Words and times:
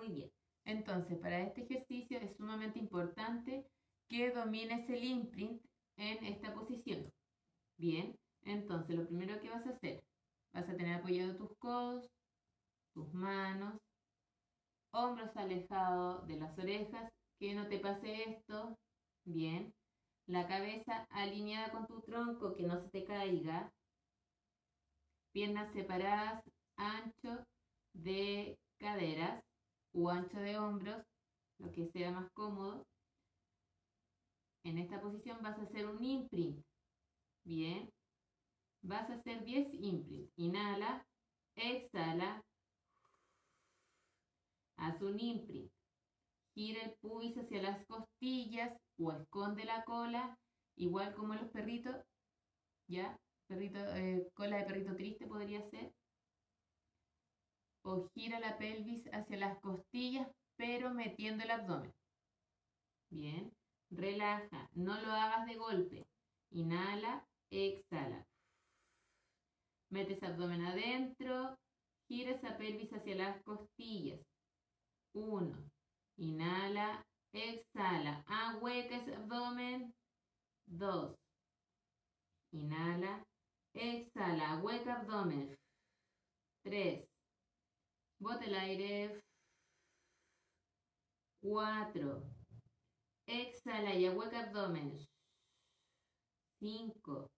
Muy 0.00 0.08
bien. 0.08 0.30
Entonces, 0.64 1.18
para 1.18 1.40
este 1.42 1.60
ejercicio 1.64 2.16
es 2.20 2.34
sumamente 2.38 2.78
importante 2.78 3.66
que 4.08 4.30
domines 4.30 4.88
el 4.88 5.04
imprint 5.04 5.62
en 5.98 6.24
esta 6.24 6.54
posición. 6.54 7.12
Bien, 7.78 8.16
entonces 8.46 8.96
lo 8.96 9.06
primero 9.06 9.38
que 9.42 9.50
vas 9.50 9.66
a 9.66 9.70
hacer, 9.70 10.02
vas 10.54 10.66
a 10.70 10.74
tener 10.74 10.94
apoyado 10.94 11.36
tus 11.36 11.54
codos, 11.58 12.08
tus 12.94 13.12
manos, 13.12 13.78
hombros 14.94 15.28
alejados 15.36 16.26
de 16.26 16.36
las 16.38 16.58
orejas, 16.58 17.12
que 17.38 17.54
no 17.54 17.68
te 17.68 17.78
pase 17.78 18.12
esto. 18.30 18.78
Bien, 19.26 19.74
la 20.26 20.48
cabeza 20.48 21.06
alineada 21.10 21.72
con 21.72 21.86
tu 21.86 22.00
tronco, 22.00 22.54
que 22.56 22.62
no 22.66 22.80
se 22.80 22.88
te 22.88 23.04
caiga. 23.04 23.70
Piernas 25.34 25.70
separadas, 25.74 26.42
ancho 26.78 27.44
de 27.92 28.58
caderas. 28.78 29.44
O 29.92 30.08
ancho 30.08 30.38
de 30.38 30.56
hombros, 30.56 31.02
lo 31.58 31.72
que 31.72 31.86
sea 31.90 32.12
más 32.12 32.30
cómodo. 32.32 32.86
En 34.64 34.78
esta 34.78 35.00
posición 35.00 35.38
vas 35.42 35.58
a 35.58 35.62
hacer 35.62 35.86
un 35.86 36.02
imprint. 36.04 36.62
Bien. 37.44 37.90
Vas 38.82 39.10
a 39.10 39.14
hacer 39.14 39.44
10 39.44 39.68
imprints. 39.74 40.32
Inhala, 40.36 41.04
exhala. 41.56 42.42
Haz 44.76 45.02
un 45.02 45.18
imprint. 45.18 45.70
Gira 46.54 46.82
el 46.82 46.92
pubis 47.00 47.36
hacia 47.38 47.62
las 47.62 47.84
costillas 47.86 48.78
o 48.98 49.12
esconde 49.12 49.64
la 49.64 49.82
cola, 49.84 50.38
igual 50.76 51.14
como 51.14 51.34
los 51.34 51.50
perritos. 51.50 51.96
¿Ya? 52.88 53.18
Perrito, 53.48 53.78
eh, 53.96 54.30
cola 54.34 54.58
de 54.58 54.64
perrito 54.64 54.94
triste 54.94 55.26
podría 55.26 55.68
ser 55.70 55.92
o 57.84 58.08
gira 58.14 58.38
la 58.40 58.56
pelvis 58.58 59.06
hacia 59.12 59.36
las 59.36 59.58
costillas, 59.60 60.28
pero 60.56 60.92
metiendo 60.92 61.44
el 61.44 61.50
abdomen. 61.50 61.92
Bien, 63.10 63.52
relaja, 63.90 64.68
no 64.74 65.00
lo 65.00 65.12
hagas 65.12 65.46
de 65.46 65.56
golpe. 65.56 66.06
Inhala, 66.50 67.26
exhala. 67.50 68.26
Metes 69.90 70.22
abdomen 70.22 70.64
adentro, 70.66 71.56
gira 72.08 72.32
esa 72.32 72.56
pelvis 72.56 72.92
hacia 72.92 73.16
las 73.16 73.42
costillas. 73.42 74.20
Uno, 75.14 75.56
inhala, 76.18 77.04
exhala. 77.32 78.22
Ahueca 78.26 78.96
ese 78.96 79.14
abdomen. 79.16 79.92
Dos, 80.66 81.16
inhala, 82.52 83.24
exhala. 83.74 84.52
Ahueca 84.52 85.00
abdomen. 85.00 85.56
Tres, 86.62 87.09
bote 88.20 88.46
el 88.46 88.54
aire. 88.54 89.24
4 91.42 92.22
Exhala 93.26 93.94
y 93.94 94.04
ahueca 94.06 94.40
abdomen. 94.40 94.92
5 96.60 97.30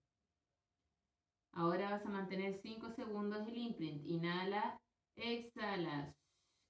Ahora 1.52 1.90
vas 1.92 2.04
a 2.04 2.10
mantener 2.10 2.60
5 2.62 2.90
segundos 2.96 3.46
el 3.46 3.56
imprint. 3.58 4.04
Inhala, 4.06 4.80
exhala. 5.14 6.12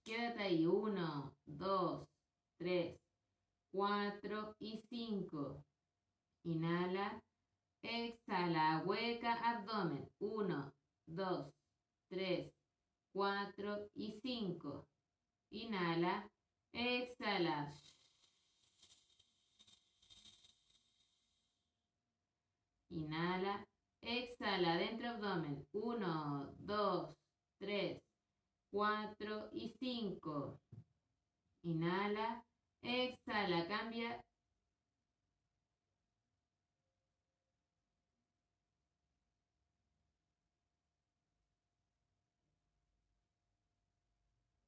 Quédate 0.04 0.42
ahí. 0.42 0.66
1, 0.66 1.34
2, 1.46 2.06
3, 2.58 3.00
4 3.72 4.56
y 4.58 4.82
5. 4.90 5.64
Inhala, 6.44 7.22
exhala. 7.82 8.82
Hueca 8.84 9.32
abdomen. 9.50 10.06
1, 10.18 10.70
2, 11.08 11.52
3, 12.10 12.52
4 13.14 13.90
y 13.94 14.12
5. 14.22 14.88
Inhala, 15.50 16.28
exhala. 16.72 17.56
Inhala, 22.98 23.54
exhala 24.00 24.70
dentro 24.76 25.06
abdomen. 25.10 25.66
1, 25.72 26.54
2, 26.58 27.16
3, 27.60 28.00
4 28.70 29.48
y 29.52 29.66
5. 29.78 30.58
Inhala, 31.64 32.42
exhala, 32.82 33.68
cambia 33.68 34.24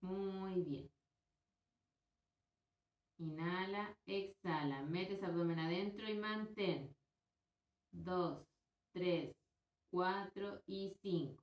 Muy 0.05 0.61
bien. 0.65 0.91
Inhala, 3.21 3.97
exhala, 4.05 4.83
metes 4.83 5.23
abdomen 5.23 5.59
adentro 5.59 6.07
y 6.11 6.19
mantén. 6.19 6.95
Dos, 7.91 8.45
tres, 8.93 9.35
cuatro 9.91 10.61
y 10.67 10.95
cinco. 11.01 11.43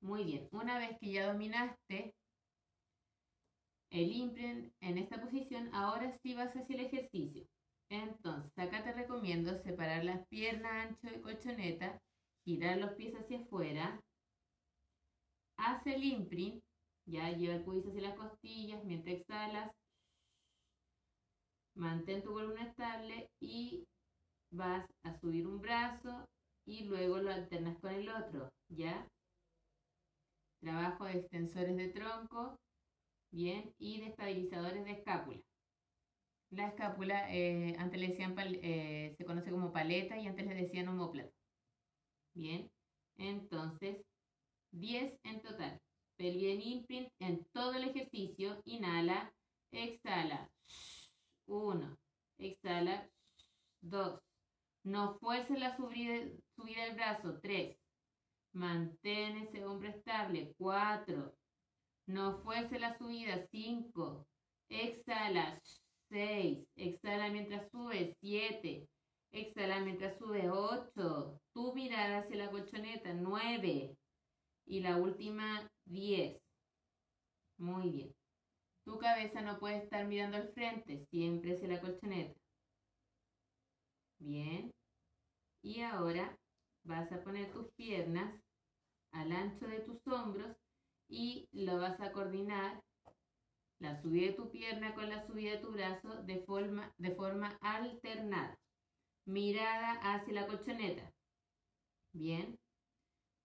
Muy 0.00 0.24
bien, 0.24 0.48
una 0.50 0.78
vez 0.78 0.98
que 0.98 1.12
ya 1.12 1.28
dominaste 1.32 2.12
el 3.90 4.10
imprint 4.10 4.72
en 4.80 4.98
esta 4.98 5.20
posición, 5.22 5.70
ahora 5.72 6.10
sí 6.10 6.34
vas 6.34 6.56
hacia 6.56 6.74
el 6.74 6.86
ejercicio. 6.86 7.46
Entonces, 7.88 8.50
acá 8.58 8.82
te 8.82 8.92
recomiendo 8.94 9.54
separar 9.62 10.02
las 10.04 10.26
piernas 10.26 10.88
ancho 10.88 11.06
de 11.08 11.20
colchoneta, 11.20 12.02
girar 12.44 12.78
los 12.78 12.94
pies 12.94 13.14
hacia 13.14 13.38
afuera, 13.38 14.02
Hace 15.58 15.94
el 15.94 16.04
imprint, 16.04 16.62
ya 17.06 17.30
lleva 17.30 17.54
el 17.54 17.64
pubis 17.64 17.86
hacia 17.86 18.02
las 18.08 18.16
costillas, 18.18 18.84
mientras 18.84 19.16
exhalas, 19.16 19.70
mantén 21.74 22.22
tu 22.22 22.32
columna 22.32 22.62
estable 22.66 23.30
y 23.40 23.86
vas 24.50 24.86
a 25.02 25.18
subir 25.18 25.46
un 25.46 25.60
brazo 25.60 26.28
y 26.66 26.84
luego 26.84 27.18
lo 27.18 27.30
alternas 27.30 27.78
con 27.80 27.92
el 27.94 28.08
otro, 28.08 28.52
¿ya? 28.68 29.06
Trabajo 30.60 31.04
de 31.04 31.18
extensores 31.20 31.76
de 31.76 31.88
tronco, 31.88 32.58
bien, 33.30 33.72
y 33.78 34.00
de 34.00 34.06
estabilizadores 34.08 34.84
de 34.84 34.92
escápula. 34.92 35.40
La 36.50 36.68
escápula, 36.68 37.34
eh, 37.34 37.76
antes 37.78 38.00
le 38.00 38.08
decían, 38.08 38.34
eh, 38.38 39.14
se 39.16 39.24
conoce 39.24 39.50
como 39.50 39.72
paleta 39.72 40.16
y 40.18 40.26
antes 40.26 40.46
le 40.46 40.54
decían 40.54 40.88
homóplata. 40.88 41.32
Bien, 42.34 42.70
entonces 43.16 44.04
10 44.72 45.20
en 45.24 45.40
total. 45.42 45.80
en 46.18 46.60
imprint 46.60 47.08
en 47.20 47.44
todo 47.52 47.74
el 47.74 47.84
ejercicio. 47.84 48.60
Inhala, 48.64 49.32
exhala. 49.70 50.50
1. 51.46 51.96
Exhala. 52.38 53.08
2. 53.82 54.20
No 54.84 55.18
fuerce 55.18 55.56
la 55.58 55.76
subida, 55.76 56.14
del 56.18 56.94
brazo. 56.94 57.38
3. 57.40 57.76
Mantén 58.54 59.36
ese 59.38 59.64
hombro 59.64 59.88
estable. 59.88 60.54
4. 60.58 61.32
No 62.06 62.38
fuerce 62.42 62.78
la 62.80 62.96
subida. 62.98 63.46
5. 63.48 64.26
Exhala. 64.68 65.60
6. 66.08 66.66
Exhala 66.74 67.30
mientras 67.30 67.70
sube. 67.70 68.16
7. 68.20 68.88
Exhala 69.30 69.80
mientras 69.80 70.18
sube. 70.18 70.50
8. 70.50 71.40
Tu 71.52 71.72
mirada 71.74 72.18
hacia 72.18 72.36
la 72.36 72.50
colchoneta. 72.50 73.12
9 73.14 73.96
y 74.66 74.80
la 74.80 74.96
última 74.96 75.62
10. 75.86 76.38
Muy 77.58 77.88
bien. 77.88 78.14
Tu 78.84 78.98
cabeza 78.98 79.40
no 79.40 79.58
puede 79.58 79.78
estar 79.78 80.06
mirando 80.06 80.36
al 80.36 80.48
frente, 80.52 81.06
siempre 81.10 81.54
hacia 81.54 81.68
la 81.68 81.80
colchoneta. 81.80 82.38
Bien. 84.18 84.72
Y 85.62 85.80
ahora 85.82 86.36
vas 86.84 87.10
a 87.12 87.22
poner 87.22 87.50
tus 87.52 87.66
piernas 87.74 88.40
al 89.12 89.32
ancho 89.32 89.66
de 89.66 89.80
tus 89.80 89.98
hombros 90.08 90.56
y 91.08 91.48
lo 91.52 91.78
vas 91.78 92.00
a 92.00 92.12
coordinar 92.12 92.82
la 93.80 94.00
subida 94.02 94.28
de 94.28 94.32
tu 94.34 94.50
pierna 94.50 94.94
con 94.94 95.08
la 95.08 95.26
subida 95.26 95.52
de 95.52 95.58
tu 95.58 95.70
brazo 95.72 96.22
de 96.22 96.40
forma, 96.44 96.92
de 96.98 97.14
forma 97.14 97.58
alternada. 97.60 98.58
Mirada 99.26 99.98
hacia 100.14 100.34
la 100.34 100.46
colchoneta. 100.46 101.12
Bien 102.12 102.58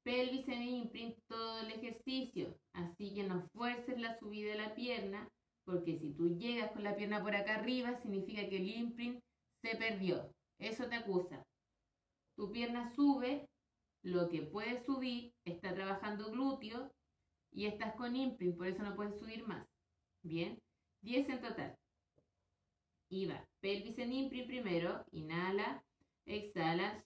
pelvis 0.03 0.47
en 0.47 0.63
imprint 0.63 1.15
todo 1.27 1.61
el 1.61 1.71
ejercicio. 1.73 2.57
Así 2.73 3.13
que 3.13 3.23
no 3.23 3.47
fuerces 3.53 3.99
la 3.99 4.17
subida 4.19 4.51
de 4.51 4.57
la 4.57 4.75
pierna, 4.75 5.29
porque 5.65 5.97
si 5.99 6.11
tú 6.13 6.29
llegas 6.37 6.71
con 6.71 6.83
la 6.83 6.95
pierna 6.95 7.21
por 7.23 7.35
acá 7.35 7.55
arriba, 7.55 7.95
significa 8.01 8.47
que 8.49 8.57
el 8.57 8.67
imprint 8.69 9.23
se 9.61 9.75
perdió. 9.75 10.33
Eso 10.59 10.87
te 10.87 10.95
acusa. 10.95 11.45
Tu 12.35 12.51
pierna 12.51 12.93
sube, 12.95 13.47
lo 14.03 14.29
que 14.29 14.41
puedes 14.41 14.83
subir 14.85 15.33
está 15.45 15.75
trabajando 15.75 16.31
glúteo 16.31 16.91
y 17.51 17.67
estás 17.67 17.95
con 17.95 18.15
imprint, 18.15 18.57
por 18.57 18.65
eso 18.67 18.81
no 18.83 18.95
puedes 18.95 19.19
subir 19.19 19.45
más. 19.47 19.67
Bien, 20.23 20.59
10 21.01 21.29
en 21.29 21.41
total. 21.41 21.77
Y 23.09 23.25
va, 23.25 23.47
pelvis 23.59 23.97
en 23.99 24.13
imprint 24.13 24.47
primero, 24.47 25.05
inhala, 25.11 25.83
exhala, 26.25 27.03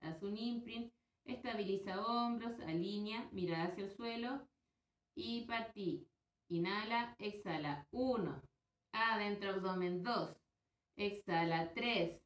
haz 0.00 0.22
un 0.22 0.36
imprint, 0.36 0.92
Estabiliza 1.28 2.00
hombros, 2.06 2.58
alinea, 2.60 3.28
mira 3.32 3.64
hacia 3.64 3.84
el 3.84 3.90
suelo 3.94 4.48
y 5.14 5.44
partí. 5.46 6.08
Inhala, 6.48 7.14
exhala. 7.18 7.86
1. 7.90 8.42
Adentro 8.94 9.50
abdomen 9.50 10.02
2. 10.02 10.34
Exhala 10.96 11.74
3. 11.74 12.18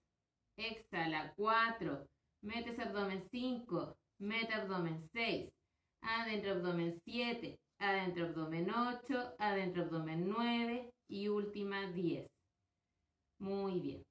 Exhala 0.56 1.34
4. 1.37 2.06
Metes 2.43 2.78
abdomen 2.78 3.25
5. 3.28 3.99
Mete 4.20 4.52
abdomen 4.54 5.00
6. 5.12 5.50
Adentro 6.02 6.52
abdomen 6.52 7.00
7. 7.05 7.58
Adentro 7.81 8.26
abdomen 8.26 8.70
8. 8.70 9.34
Adentro 9.40 9.82
abdomen 9.82 10.28
9. 10.28 10.93
Y 11.08 11.26
última 11.26 11.88
10. 11.90 12.31
Muy 13.40 13.81
bien. 13.81 14.05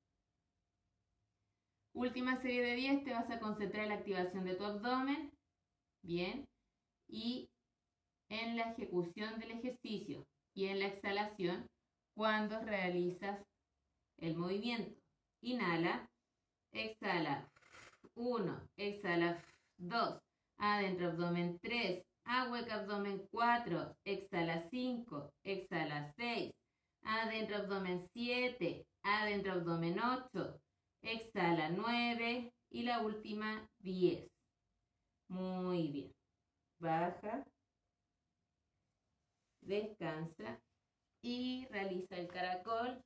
Última 1.93 2.41
serie 2.41 2.61
de 2.63 2.75
10, 2.75 3.03
te 3.03 3.11
vas 3.11 3.29
a 3.29 3.39
concentrar 3.39 3.83
en 3.83 3.89
la 3.89 3.95
activación 3.95 4.45
de 4.45 4.55
tu 4.55 4.63
abdomen. 4.63 5.31
Bien. 6.01 6.47
Y 7.09 7.49
en 8.29 8.55
la 8.55 8.71
ejecución 8.71 9.37
del 9.39 9.51
ejercicio 9.51 10.25
y 10.55 10.67
en 10.67 10.79
la 10.79 10.87
exhalación 10.87 11.67
cuando 12.15 12.59
realizas 12.61 13.45
el 14.19 14.35
movimiento. 14.37 14.97
Inhala, 15.41 16.09
exhala. 16.71 17.51
1, 18.15 18.69
exhala. 18.77 19.43
2, 19.77 20.19
adentro 20.59 21.07
abdomen 21.09 21.59
3, 21.59 22.05
ahueca 22.25 22.75
abdomen 22.75 23.27
4, 23.31 23.97
exhala 24.05 24.69
5, 24.69 25.33
exhala 25.43 26.13
6, 26.15 26.53
adentro 27.03 27.57
abdomen 27.57 28.07
7, 28.13 28.85
adentro 29.01 29.53
abdomen 29.53 29.99
8, 29.99 30.61
exhala 31.03 31.69
9 31.69 32.53
y 32.69 32.83
la 32.83 32.99
última 33.01 33.67
10. 33.79 34.29
Muy 35.29 35.87
bien. 35.91 36.11
Baja, 36.79 37.45
descansa 39.61 40.59
y 41.21 41.67
realiza 41.69 42.15
el 42.17 42.27
caracol 42.27 43.03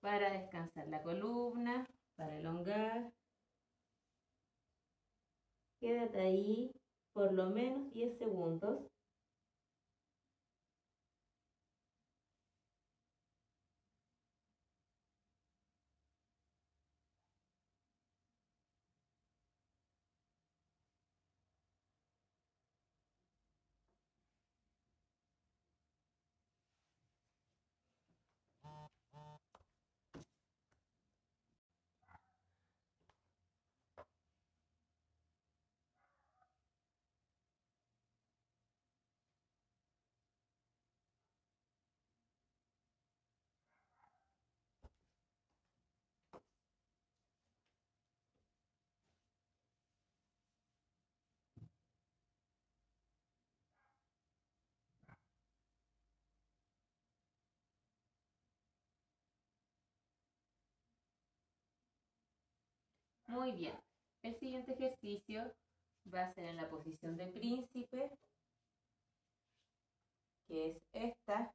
para 0.00 0.30
descansar 0.38 0.86
la 0.88 1.02
columna, 1.02 1.86
para 2.16 2.38
elongar. 2.38 3.12
Quédate 5.80 6.20
ahí 6.20 6.72
por 7.12 7.32
lo 7.32 7.50
menos 7.50 7.90
10 7.92 8.18
segundos 8.18 8.80
Muy 63.34 63.50
bien. 63.52 63.74
El 64.22 64.38
siguiente 64.38 64.72
ejercicio 64.74 65.52
va 66.14 66.20
a 66.20 66.34
ser 66.34 66.44
en 66.46 66.56
la 66.56 66.68
posición 66.70 67.16
de 67.16 67.26
príncipe, 67.26 68.08
que 70.46 70.68
es 70.70 70.76
esta. 70.92 71.52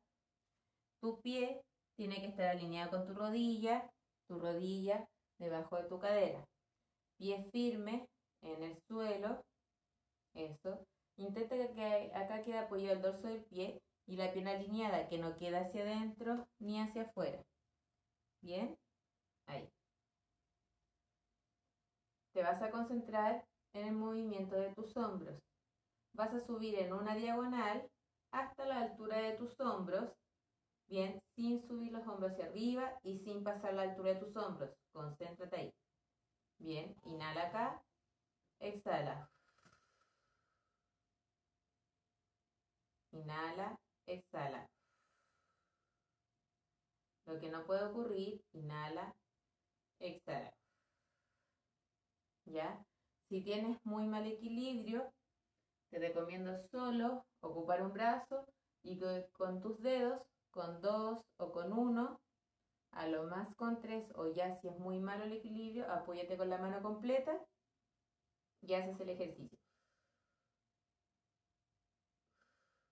Tu 1.00 1.22
pie 1.22 1.62
tiene 1.96 2.16
que 2.18 2.28
estar 2.28 2.48
alineado 2.50 2.90
con 2.92 3.08
tu 3.08 3.14
rodilla, 3.14 3.90
tu 4.28 4.38
rodilla 4.40 5.08
debajo 5.40 5.78
de 5.78 5.88
tu 5.88 6.00
cadera. 6.00 6.44
Pie 7.18 7.50
firme 7.54 8.10
en 8.42 8.62
el 8.62 8.78
suelo. 8.90 9.42
Eso. 10.34 10.86
Intenta 11.16 11.56
que 11.74 12.12
acá 12.14 12.44
quede 12.44 12.58
apoyado 12.58 12.94
el 12.96 13.02
dorso 13.02 13.28
del 13.28 13.46
pie 13.46 13.82
y 14.06 14.18
la 14.18 14.34
pierna 14.34 14.52
alineada, 14.52 15.08
que 15.08 15.18
no 15.18 15.38
quede 15.38 15.58
hacia 15.58 15.84
adentro 15.84 16.46
ni 16.60 16.82
hacia 16.82 17.04
afuera. 17.04 17.42
¿Bien? 18.44 18.78
Ahí 19.48 19.70
vas 22.44 22.62
a 22.62 22.72
concentrar 22.72 23.46
en 23.74 23.88
el 23.88 23.94
movimiento 23.96 24.56
de 24.56 24.74
tus 24.74 24.96
hombros. 24.98 25.38
Vas 26.14 26.34
a 26.34 26.46
subir 26.46 26.78
en 26.80 26.94
una 26.94 27.16
diagonal 27.16 27.88
hasta 28.32 28.66
la 28.66 28.82
altura 28.82 29.18
de 29.18 29.34
tus 29.38 29.60
hombros, 29.60 30.12
bien, 30.88 31.22
sin 31.36 31.66
subir 31.68 31.92
los 31.92 32.06
hombros 32.08 32.32
hacia 32.34 32.46
arriba 32.46 33.00
y 33.04 33.20
sin 33.20 33.44
pasar 33.44 33.74
la 33.74 33.84
altura 33.84 34.14
de 34.14 34.20
tus 34.20 34.36
hombros. 34.38 34.72
Concéntrate 34.92 35.56
ahí. 35.56 35.74
Bien, 36.58 36.96
inhala 37.04 37.48
acá, 37.48 37.82
exhala. 38.60 39.30
Inhala, 43.12 43.80
exhala. 44.06 44.70
Lo 47.26 47.40
que 47.40 47.50
no 47.50 47.64
puede 47.66 47.86
ocurrir, 47.86 48.44
inhala, 48.52 49.16
exhala. 50.00 50.52
¿ya? 52.52 52.86
Si 53.30 53.42
tienes 53.44 53.78
muy 53.86 54.08
mal 54.08 54.26
equilibrio, 54.26 55.12
te 55.92 56.00
recomiendo 56.00 56.58
solo 56.72 57.26
ocupar 57.42 57.82
un 57.84 57.94
brazo 57.94 58.46
y 58.84 59.00
con 59.34 59.62
tus 59.62 59.80
dedos, 59.82 60.22
con 60.52 60.82
dos 60.82 61.22
o 61.38 61.52
con 61.52 61.74
uno, 61.74 62.20
a 62.92 63.08
lo 63.08 63.24
más 63.26 63.54
con 63.56 63.80
tres 63.82 64.12
o 64.16 64.34
ya 64.34 64.56
si 64.56 64.68
es 64.68 64.78
muy 64.80 65.00
malo 65.00 65.24
el 65.26 65.34
equilibrio, 65.34 65.90
apóyate 65.92 66.38
con 66.38 66.50
la 66.50 66.58
mano 66.58 66.82
completa 66.82 67.40
y 68.62 68.74
haces 68.74 69.00
el 69.00 69.10
ejercicio. 69.10 69.58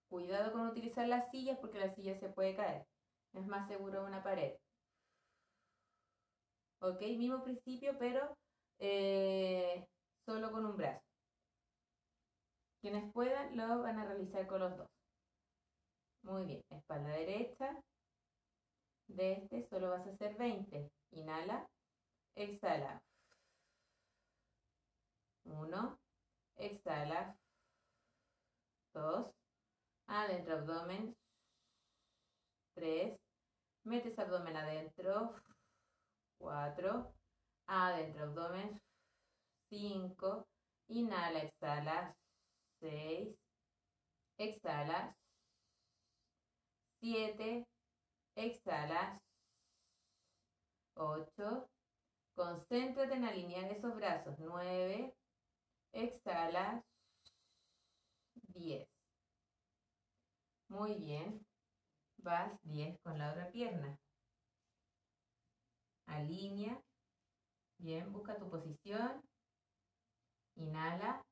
Cuidado 0.09 0.53
con 0.53 0.67
utilizar 0.67 1.07
las 1.07 1.29
sillas 1.31 1.57
porque 1.59 1.79
la 1.79 1.93
silla 1.93 2.15
se 2.17 2.29
puede 2.29 2.55
caer. 2.55 2.87
Es 3.33 3.45
más 3.45 3.67
seguro 3.67 4.05
una 4.05 4.23
pared. 4.23 4.53
Ok, 6.79 7.01
mismo 7.17 7.43
principio, 7.43 7.97
pero 7.97 8.37
eh, 8.79 9.88
solo 10.25 10.51
con 10.51 10.65
un 10.65 10.75
brazo. 10.77 11.03
Quienes 12.81 13.12
puedan 13.13 13.55
lo 13.57 13.81
van 13.84 14.00
a 14.00 14.05
realizar 14.05 14.48
con 14.48 14.60
los 14.62 14.77
dos. 14.77 14.89
Muy 16.24 16.46
bien, 16.46 16.63
espalda 16.69 17.10
derecha. 17.10 17.81
De 19.07 19.34
este 19.34 19.67
solo 19.69 19.89
vas 19.91 20.05
a 20.07 20.12
hacer 20.12 20.36
20. 20.36 20.89
Inhala, 21.12 21.67
exhala. 22.36 23.01
1, 25.46 25.98
exhala. 26.57 27.36
2, 28.93 29.27
adentro 30.07 30.53
abdomen. 30.55 31.15
3, 32.75 33.17
metes 33.86 34.17
abdomen 34.19 34.55
adentro. 34.57 35.34
4, 36.39 37.16
Adentro, 37.67 38.24
abdomen. 38.24 38.79
5. 39.69 40.45
Inhala, 40.89 41.39
exhala. 41.43 42.15
6. 42.81 43.36
Exhala. 44.38 45.13
7. 47.01 47.65
Exhala. 48.36 49.21
8. 50.95 51.67
Concéntrate 52.36 53.13
en 53.15 53.25
alinear 53.25 53.71
esos 53.75 53.95
brazos. 53.95 54.36
9. 54.39 55.13
Exhala. 55.91 56.81
10. 58.53 58.88
Muy 60.69 60.95
bien. 60.95 61.45
Vas 62.19 62.51
10 62.63 62.97
con 63.01 63.17
la 63.19 63.31
otra 63.31 63.51
pierna. 63.51 63.97
Alinea 66.05 66.81
Bien, 67.79 68.12
busca 68.12 68.38
tu 68.38 68.50
posición. 68.50 69.22
Inhala. 70.55 71.24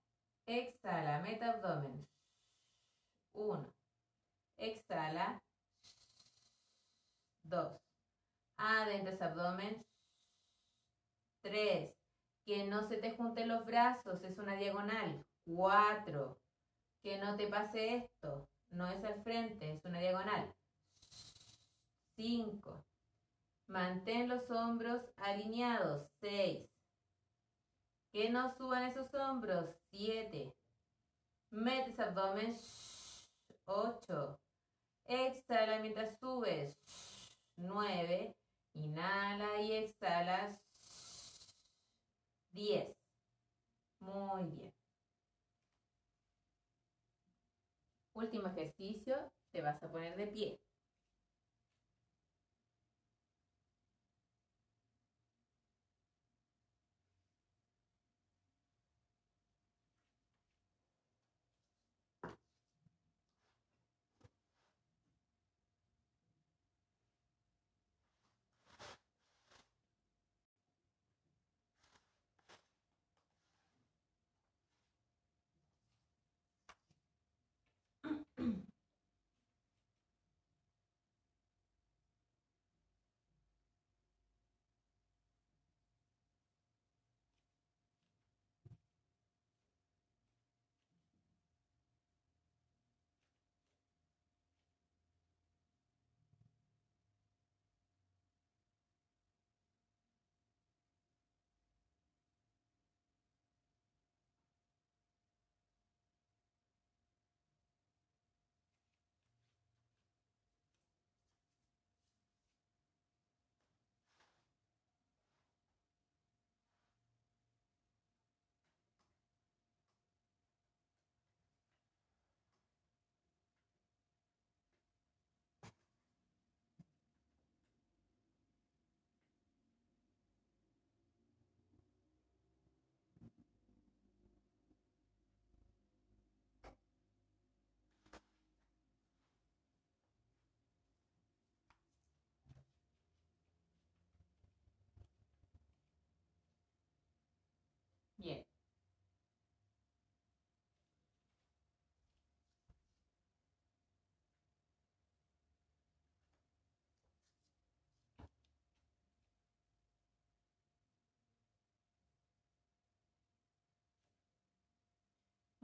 Exhala, 0.45 1.19
meta 1.21 1.51
abdomen. 1.53 2.07
Uno. 3.33 3.73
Exhala. 4.57 5.41
Dos. 7.43 7.79
Adentro 8.57 9.13
ese 9.13 9.23
abdomen. 9.23 9.85
Tres. 11.41 11.91
Que 12.45 12.63
no 12.67 12.87
se 12.87 12.97
te 12.97 13.17
junten 13.17 13.47
los 13.47 13.65
brazos, 13.65 14.23
es 14.23 14.37
una 14.37 14.55
diagonal. 14.55 15.25
Cuatro. 15.45 16.37
Que 17.01 17.17
no 17.17 17.35
te 17.35 17.47
pase 17.47 17.95
esto, 17.97 18.47
no 18.69 18.87
es 18.89 19.03
al 19.03 19.23
frente, 19.23 19.71
es 19.73 19.83
una 19.83 19.99
diagonal. 19.99 20.53
Cinco. 22.15 22.85
Mantén 23.67 24.29
los 24.29 24.49
hombros 24.51 25.01
alineados. 25.17 26.07
6. 26.21 26.67
Que 28.11 28.29
no 28.29 28.49
suban 28.55 28.83
esos 28.83 29.13
hombros. 29.15 29.69
7. 29.89 30.53
Mete 31.51 32.01
abdomen. 32.01 32.55
8. 33.67 34.37
Exhala 35.07 35.79
mientras 35.79 36.17
subes. 36.19 36.77
9. 37.57 38.35
Inhala 38.73 39.61
y 39.61 39.71
exhala. 39.71 40.55
10. 42.53 42.93
Muy 43.99 44.43
bien. 44.45 44.71
Último 48.13 48.47
ejercicio, 48.47 49.17
te 49.51 49.61
vas 49.61 49.81
a 49.83 49.91
poner 49.91 50.15
de 50.15 50.27
pie. 50.27 50.59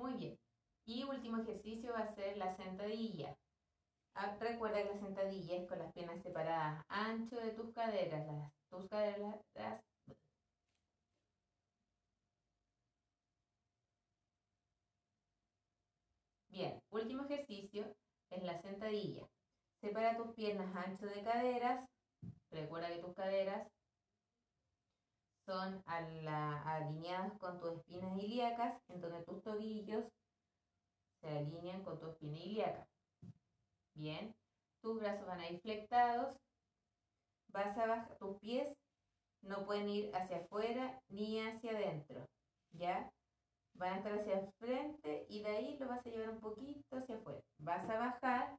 Muy 0.02 0.14
bien. 0.16 0.38
Y 0.86 1.04
último 1.04 1.38
ejercicio 1.44 1.94
va 1.94 2.00
a 2.02 2.16
ser 2.16 2.36
la 2.38 2.56
sentadilla. 2.58 3.38
Ah, 4.16 4.36
recuerda 4.40 4.80
que 4.84 4.90
la 4.96 5.00
sentadilla 5.00 5.58
es 5.58 5.68
con 5.70 5.78
las 5.80 5.94
piernas 5.94 6.22
separadas, 6.24 6.84
ancho 6.90 7.38
de 7.40 7.52
tus 7.52 7.72
caderas, 7.74 8.26
las, 8.28 8.52
tus 8.70 8.88
caderas, 8.90 9.36
Bien, 16.50 16.80
último 16.92 17.24
ejercicio 17.24 17.96
es 18.30 18.44
la 18.44 18.62
sentadilla. 18.62 19.26
Separa 19.82 20.18
tus 20.18 20.34
piernas 20.36 20.76
ancho 20.76 21.06
de 21.08 21.24
caderas. 21.24 21.88
Recuerda 22.52 22.90
que 22.90 23.00
tus 23.02 23.14
caderas 23.16 23.68
son 25.52 25.84
a 26.28 26.76
alineados 26.78 27.34
con 27.40 27.60
tus 27.60 27.74
espinas 27.74 28.18
ilíacas, 28.18 28.80
en 28.88 29.02
donde 29.02 29.22
tus 29.24 29.44
tobillos 29.44 30.06
se 31.22 31.28
alinean 31.30 31.84
con 31.84 32.00
tu 32.00 32.08
espina 32.08 32.38
ilíaca. 32.38 32.88
Bien, 33.96 34.34
tus 34.82 34.98
brazos 34.98 35.28
van 35.28 35.42
a 35.42 35.50
ir 35.50 35.60
flectados, 35.60 36.38
vas 37.52 37.78
a 37.78 37.86
bajar, 37.86 38.18
tus 38.18 38.38
pies 38.40 38.66
no 39.42 39.66
pueden 39.66 39.90
ir 39.90 40.16
hacia 40.16 40.38
afuera 40.38 40.98
ni 41.10 41.42
hacia 41.42 41.72
adentro, 41.72 42.26
¿ya? 42.78 43.12
Van 43.74 43.94
a 43.94 43.98
estar 43.98 44.20
hacia 44.20 44.40
el 44.40 44.54
frente 44.54 45.26
y 45.28 45.42
de 45.44 45.50
ahí 45.50 45.78
lo 45.80 45.90
vas 45.90 46.00
a 46.06 46.10
llevar 46.10 46.30
un 46.30 46.40
poquito 46.40 46.96
hacia 46.96 47.16
afuera. 47.18 47.42
Vas 47.58 47.90
a 47.90 48.00
bajar 48.00 48.58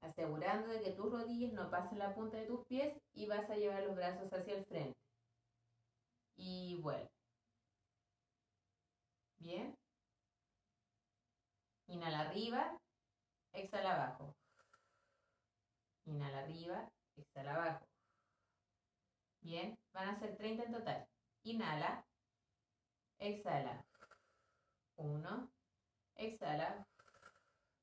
asegurando 0.00 0.68
de 0.68 0.80
que 0.82 0.92
tus 0.92 1.10
rodillas 1.10 1.52
no 1.54 1.68
pasen 1.70 1.98
la 1.98 2.14
punta 2.14 2.36
de 2.36 2.46
tus 2.46 2.64
pies 2.66 2.96
y 3.14 3.26
vas 3.26 3.48
a 3.50 3.56
llevar 3.56 3.82
los 3.82 3.96
brazos 3.96 4.30
hacia 4.32 4.58
el 4.58 4.64
frente 4.66 5.03
y 6.36 6.76
vuelve. 6.76 7.10
Bien. 9.38 9.76
Inhala 11.86 12.20
arriba, 12.20 12.78
exhala 13.52 13.94
abajo. 13.94 14.34
Inhala 16.06 16.38
arriba, 16.40 16.90
exhala 17.16 17.54
abajo. 17.54 17.86
Bien, 19.40 19.78
van 19.92 20.08
a 20.08 20.18
ser 20.18 20.36
30 20.36 20.64
en 20.64 20.72
total. 20.72 21.06
Inhala, 21.42 22.04
exhala. 23.18 23.84
Uno, 24.96 25.52
exhala. 26.14 26.86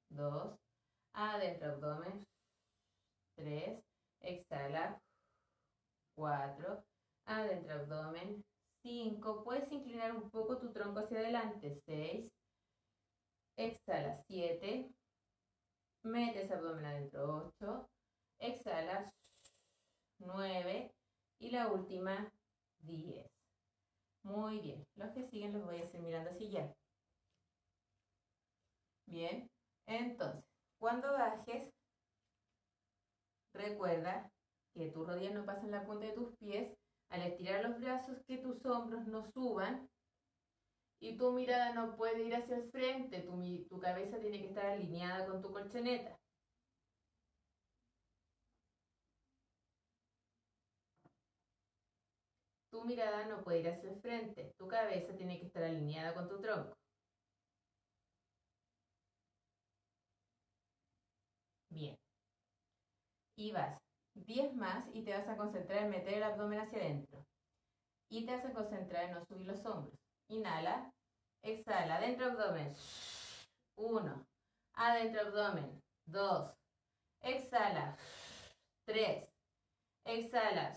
Dos, 0.09 0.57
adentro 1.13 1.73
abdomen. 1.73 2.27
Tres, 3.35 3.83
exhala. 4.19 4.99
Cuatro, 6.15 6.83
adentro 7.25 7.73
abdomen. 7.75 8.43
5, 8.83 9.43
puedes 9.43 9.71
inclinar 9.71 10.15
un 10.15 10.29
poco 10.31 10.57
tu 10.57 10.71
tronco 10.71 10.99
hacia 11.01 11.19
adelante. 11.19 11.79
6, 11.85 12.31
exhala. 13.57 14.23
7, 14.27 14.89
metes 16.03 16.51
abdomen 16.51 16.85
adentro. 16.85 17.53
8, 17.59 17.89
exhala. 18.39 19.13
9 20.19 20.93
y 21.39 21.51
la 21.51 21.71
última 21.71 22.31
10. 22.79 23.27
Muy 24.23 24.59
bien, 24.59 24.85
los 24.95 25.09
que 25.11 25.23
siguen 25.23 25.53
los 25.53 25.63
voy 25.65 25.81
a 25.81 25.83
hacer 25.83 25.99
mirando 25.99 26.29
así 26.29 26.49
ya. 26.51 26.71
Bien, 29.07 29.49
entonces, 29.87 30.45
cuando 30.77 31.11
bajes, 31.11 31.73
recuerda 33.53 34.29
que 34.75 34.89
tu 34.91 35.03
rodillas 35.03 35.33
no 35.33 35.43
en 35.59 35.71
la 35.71 35.85
punta 35.85 36.05
de 36.05 36.13
tus 36.13 36.35
pies 36.37 36.71
al 37.11 37.21
estirar 37.23 37.63
los 37.63 37.79
brazos 37.79 38.17
que 38.25 38.37
tus 38.39 38.65
hombros 38.65 39.05
no 39.07 39.21
suban 39.33 39.87
y 40.99 41.17
tu 41.17 41.31
mirada 41.33 41.73
no 41.73 41.95
puede 41.95 42.23
ir 42.23 42.35
hacia 42.35 42.57
el 42.57 42.71
frente, 42.71 43.21
tu, 43.69 43.79
cabeza 43.79 44.19
tiene 44.19 44.39
que 44.39 44.47
estar 44.47 44.65
alineada 44.65 45.25
con 45.27 45.41
tu 45.41 45.51
colchoneta. 45.51 46.17
Tu 52.71 52.83
mirada 52.85 53.25
no 53.27 53.43
puede 53.43 53.59
ir 53.59 53.69
hacia 53.69 53.91
el 53.91 53.99
frente, 54.01 54.53
tu 54.57 54.67
cabeza 54.67 55.13
tiene 55.15 55.39
que 55.39 55.45
estar 55.47 55.63
alineada 55.63 56.13
con 56.13 56.27
tu 56.29 56.39
tronco. 56.39 56.77
Bien. 61.69 61.97
Y 63.35 63.51
vas 63.51 63.80
10 64.31 64.55
más 64.57 64.85
y 64.93 65.03
te 65.03 65.13
vas 65.13 65.27
a 65.27 65.35
concentrar 65.35 65.83
en 65.83 65.89
meter 65.89 66.13
el 66.15 66.23
abdomen 66.23 66.59
hacia 66.61 66.79
adentro. 66.79 67.25
Y 68.09 68.25
te 68.25 68.31
vas 68.33 68.45
a 68.45 68.53
concentrar 68.53 69.03
en 69.03 69.11
no 69.11 69.25
subir 69.25 69.45
los 69.45 69.65
hombros. 69.65 69.93
Inhala, 70.29 70.89
exhala, 71.43 71.97
adentro 71.97 72.27
abdomen. 72.27 72.73
1. 73.75 74.25
Adentro 74.77 75.21
abdomen. 75.23 75.81
2. 76.05 76.53
Exhala. 77.23 77.97
3. 78.87 79.27
Exhala. 80.05 80.71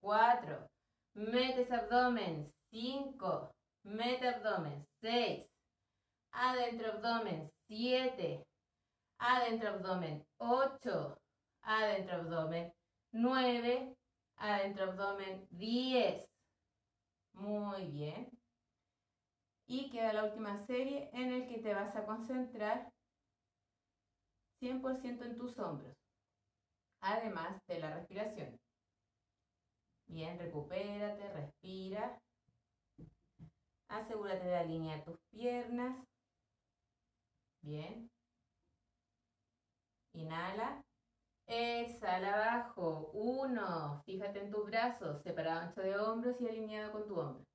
4. 0.00 0.66
Metes 1.14 1.72
abdomen. 1.72 2.52
5. 2.70 3.54
Mete 3.84 4.28
abdomen. 4.28 4.84
6. 5.00 5.46
Adentro 6.32 6.92
abdomen. 6.92 7.50
7. 7.68 8.44
Adentro 9.18 9.68
abdomen. 9.70 10.22
8 10.38 11.18
adentro 11.64 12.14
abdomen, 12.16 12.72
9, 13.12 13.96
adentro 14.38 14.84
abdomen, 14.90 15.46
10. 15.50 16.26
Muy 17.34 17.84
bien. 17.90 18.28
Y 19.66 19.90
queda 19.90 20.12
la 20.12 20.24
última 20.24 20.58
serie 20.66 21.10
en 21.14 21.32
el 21.32 21.48
que 21.48 21.58
te 21.58 21.74
vas 21.74 21.96
a 21.96 22.04
concentrar 22.06 22.92
100% 24.60 25.24
en 25.24 25.36
tus 25.36 25.58
hombros, 25.58 25.96
además 27.00 27.58
de 27.66 27.80
la 27.80 27.94
respiración. 27.94 28.58
Bien, 30.06 30.38
recupérate, 30.38 31.28
respira. 31.32 32.20
Asegúrate 33.88 34.44
de 34.44 34.56
alinear 34.56 35.02
tus 35.04 35.18
piernas. 35.30 35.96
Bien. 37.62 38.10
Inhala. 40.12 40.84
Exhala 41.46 42.32
abajo. 42.34 43.10
Uno. 43.12 44.02
Fíjate 44.06 44.40
en 44.40 44.50
tus 44.50 44.66
brazos, 44.66 45.22
separado 45.22 45.60
ancho 45.60 45.80
de 45.82 45.96
hombros 45.98 46.40
y 46.40 46.48
alineado 46.48 46.92
con 46.92 47.06
tu 47.08 47.18
hombro. 47.20 47.46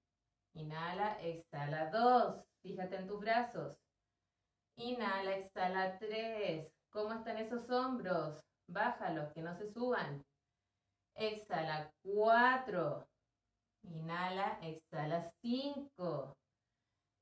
Inhala, 0.55 1.17
exhala. 1.21 1.89
Dos. 1.91 2.43
Fíjate 2.61 2.97
en 2.97 3.07
tus 3.07 3.19
brazos. 3.19 3.77
Inhala, 4.77 5.35
exhala. 5.37 5.97
Tres. 5.99 6.71
¿Cómo 6.91 7.13
están 7.13 7.37
esos 7.37 7.69
hombros? 7.69 8.43
Bájalos, 8.67 9.31
que 9.33 9.41
no 9.41 9.55
se 9.57 9.67
suban. 9.73 10.23
Exhala. 11.15 11.91
Cuatro. 12.03 13.07
Inhala, 13.83 14.59
exhala. 14.61 15.31
Cinco. 15.41 16.37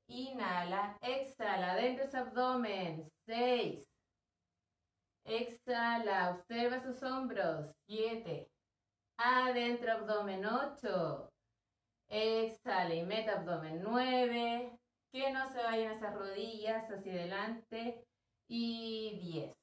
Inhala, 0.08 0.98
exhala. 1.00 1.76
Dentro 1.76 2.04
ese 2.04 2.18
abdomen. 2.18 3.10
Seis. 3.24 3.87
Exhala, 5.30 6.30
observa 6.34 6.80
sus 6.80 7.02
hombros. 7.02 7.70
Siete. 7.86 8.50
Adentro 9.18 9.92
abdomen 9.92 10.44
Ocho. 10.46 11.30
Exhala 12.08 12.94
y 12.94 13.02
meta 13.04 13.34
abdomen 13.38 13.80
Nueve. 13.82 14.78
Que 15.12 15.30
no 15.32 15.46
se 15.52 15.58
vayan 15.62 15.92
esas 15.96 16.14
rodillas 16.14 16.90
hacia 16.90 17.12
adelante. 17.12 18.02
Y 18.48 19.18
diez. 19.22 19.54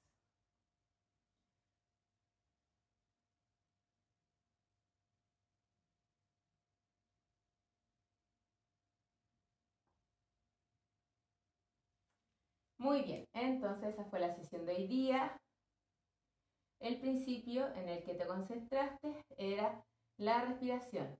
Muy 12.77 13.01
bien, 13.01 13.25
entonces 13.33 13.89
esa 13.95 14.05
fue 14.05 14.19
la 14.21 14.33
sesión 14.35 14.63
de 14.67 14.75
hoy 14.75 14.87
día. 14.87 15.35
El 16.79 16.99
principio 16.99 17.67
en 17.75 17.87
el 17.89 18.03
que 18.03 18.13
te 18.15 18.27
concentraste 18.27 19.25
era 19.37 19.83
la 20.17 20.41
respiración. 20.41 21.17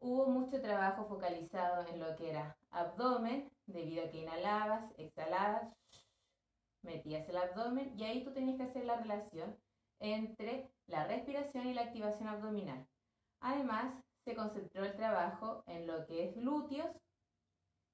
Hubo 0.00 0.26
mucho 0.26 0.60
trabajo 0.60 1.06
focalizado 1.06 1.86
en 1.88 2.00
lo 2.00 2.14
que 2.16 2.30
era 2.30 2.56
abdomen, 2.70 3.50
debido 3.66 4.04
a 4.04 4.10
que 4.10 4.18
inhalabas, 4.22 4.92
exhalabas, 4.98 5.72
metías 6.82 7.28
el 7.28 7.36
abdomen 7.38 7.98
y 7.98 8.04
ahí 8.04 8.24
tú 8.24 8.32
tenías 8.32 8.56
que 8.58 8.64
hacer 8.64 8.84
la 8.84 8.96
relación 8.96 9.56
entre 10.00 10.70
la 10.86 11.06
respiración 11.06 11.66
y 11.66 11.74
la 11.74 11.82
activación 11.82 12.28
abdominal. 12.28 12.86
Además, 13.40 13.94
se 14.24 14.34
concentró 14.36 14.84
el 14.84 14.94
trabajo 14.94 15.62
en 15.66 15.86
lo 15.86 16.04
que 16.06 16.24
es 16.28 16.34
glúteos, 16.36 16.90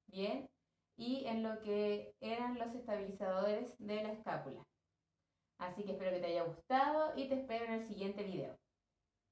bien, 0.09 0.49
y 0.97 1.25
en 1.27 1.43
lo 1.43 1.61
que 1.63 2.15
eran 2.21 2.59
los 2.59 2.75
estabilizadores 2.75 3.75
de 3.79 4.03
la 4.03 4.13
escápula. 4.13 4.67
Así 5.61 5.85
que 5.85 5.93
espero 5.93 6.11
que 6.13 6.21
te 6.21 6.27
haya 6.29 6.45
gustado 6.45 7.13
y 7.17 7.29
te 7.29 7.35
espero 7.39 7.67
en 7.67 7.73
el 7.75 7.87
siguiente 7.87 8.25
video. 8.25 8.57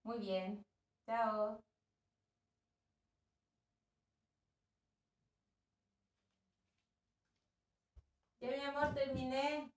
Muy 0.05 0.19
bien, 0.19 0.63
chao. 1.07 1.59
Ya 8.43 8.51
mi 8.51 8.61
amor, 8.63 8.93
terminé. 8.95 9.71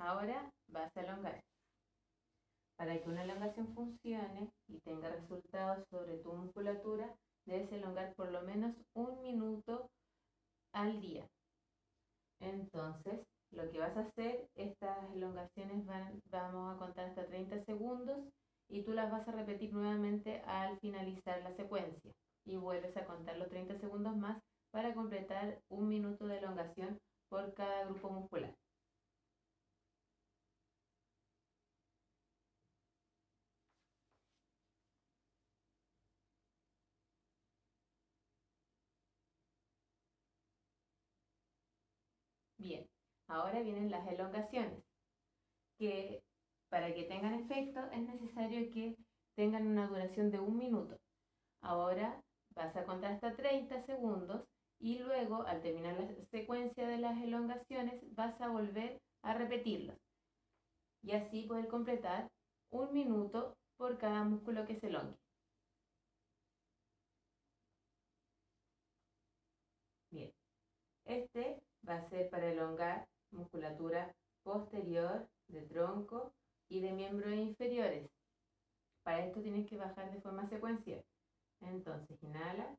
Ahora 0.00 0.52
vas 0.68 0.96
a 0.96 1.00
elongar. 1.00 1.42
Para 2.76 3.02
que 3.02 3.08
una 3.08 3.24
elongación 3.24 3.74
funcione 3.74 4.48
y 4.68 4.78
tenga 4.82 5.10
resultados 5.10 5.84
sobre 5.90 6.18
tu 6.18 6.32
musculatura, 6.34 7.12
debes 7.46 7.72
elongar 7.72 8.14
por 8.14 8.30
lo 8.30 8.42
menos 8.42 8.76
un 8.94 9.20
minuto 9.22 9.90
al 10.72 11.00
día. 11.00 11.26
Entonces, 12.40 13.26
lo 13.50 13.68
que 13.72 13.80
vas 13.80 13.96
a 13.96 14.02
hacer, 14.02 14.48
estas 14.54 14.98
elongaciones 15.16 15.84
vamos 16.30 16.76
a 16.76 16.78
contar 16.78 17.06
hasta 17.06 17.26
30 17.26 17.64
segundos 17.64 18.18
y 18.70 18.82
tú 18.84 18.92
las 18.92 19.10
vas 19.10 19.26
a 19.26 19.32
repetir 19.32 19.72
nuevamente 19.72 20.42
al 20.46 20.78
finalizar 20.78 21.42
la 21.42 21.56
secuencia. 21.56 22.12
Y 22.46 22.54
vuelves 22.54 22.96
a 22.96 23.04
contar 23.04 23.36
los 23.36 23.48
30 23.48 23.80
segundos 23.80 24.16
más 24.16 24.40
para 24.70 24.94
completar 24.94 25.60
un 25.68 25.88
minuto 25.88 26.28
de 26.28 26.38
elongación 26.38 27.00
por 27.28 27.52
cada 27.54 27.86
grupo 27.86 28.10
muscular. 28.10 28.54
Ahora 43.30 43.60
vienen 43.60 43.90
las 43.90 44.08
elongaciones, 44.08 44.82
que 45.78 46.22
para 46.70 46.94
que 46.94 47.02
tengan 47.04 47.34
efecto 47.34 47.80
es 47.92 48.00
necesario 48.00 48.70
que 48.72 48.96
tengan 49.36 49.66
una 49.66 49.86
duración 49.86 50.30
de 50.30 50.40
un 50.40 50.56
minuto. 50.58 50.98
Ahora 51.62 52.22
vas 52.54 52.74
a 52.76 52.84
contar 52.86 53.12
hasta 53.12 53.36
30 53.36 53.84
segundos 53.84 54.44
y 54.80 54.98
luego 55.00 55.42
al 55.46 55.60
terminar 55.60 56.00
la 56.00 56.08
secuencia 56.30 56.88
de 56.88 56.96
las 56.98 57.20
elongaciones 57.22 58.00
vas 58.14 58.40
a 58.40 58.48
volver 58.48 58.98
a 59.22 59.34
repetirlas 59.34 59.98
y 61.02 61.12
así 61.12 61.42
poder 61.42 61.68
completar 61.68 62.30
un 62.70 62.92
minuto 62.94 63.56
por 63.76 63.98
cada 63.98 64.24
músculo 64.24 64.66
que 64.66 64.80
se 64.80 64.86
elongue. 64.86 65.16
Bien, 70.10 70.32
este 71.04 71.60
va 71.88 71.96
a 71.96 72.08
ser 72.10 72.30
para 72.30 72.50
elongar 72.50 73.06
musculatura 73.32 74.14
posterior, 74.42 75.28
de 75.48 75.62
tronco 75.62 76.32
y 76.68 76.80
de 76.80 76.92
miembros 76.92 77.32
inferiores. 77.34 78.08
Para 79.02 79.24
esto 79.24 79.40
tienes 79.40 79.68
que 79.68 79.76
bajar 79.76 80.10
de 80.12 80.20
forma 80.20 80.48
secuencial. 80.48 81.04
Entonces, 81.60 82.22
inhala, 82.22 82.76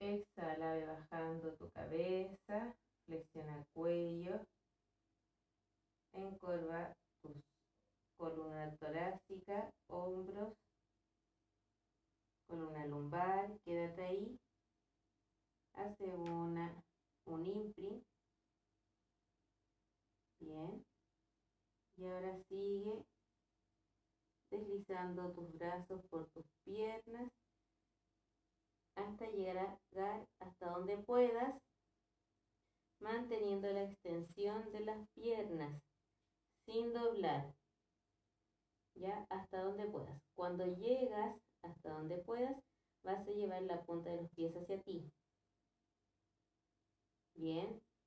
exhala, 0.00 0.72
ve 0.74 0.84
bajando 0.86 1.54
tu 1.54 1.70
cabeza, 1.70 2.74
flexiona 3.06 3.58
el 3.58 3.66
cuello, 3.74 4.40
encorva 6.12 6.94
tu 7.22 7.34
columna 8.16 8.74
torácica, 8.76 9.72
hombros, 9.88 10.54
columna 12.46 12.86
lumbar, 12.86 13.58
quédate 13.64 14.04
ahí, 14.04 14.38
hace 15.74 16.04
una, 16.10 16.74
un 17.26 17.46
imprint 17.46 18.04
Bien. 20.40 20.84
Y 21.96 22.04
ahora 22.04 22.38
sigue 22.48 23.04
deslizando 24.50 25.32
tus 25.32 25.52
brazos 25.54 26.00
por 26.10 26.26
tus 26.30 26.46
piernas 26.64 27.30
hasta 28.94 29.26
llegar 29.32 29.76
hasta 30.38 30.70
donde 30.70 30.96
puedas, 30.98 31.60
manteniendo 33.00 33.68
la 33.72 33.82
extensión 33.84 34.70
de 34.70 34.80
las 34.80 35.08
piernas 35.10 35.82
sin 36.66 36.92
doblar. 36.92 37.52
Ya 38.94 39.26
hasta 39.30 39.62
donde 39.62 39.86
puedas. 39.86 40.20
Cuando 40.34 40.66
llegas 40.66 41.36
hasta 41.62 41.90
donde 41.94 42.18
puedas, 42.18 42.56
vas 43.04 43.26
a 43.26 43.30
llevar 43.30 43.62
la 43.62 43.82
punta 43.82 44.10
de 44.10 44.22
los 44.22 44.30
pies 44.32 44.52
hacia 44.56 44.80
ti. 44.82 45.12
Bien, 47.34 47.80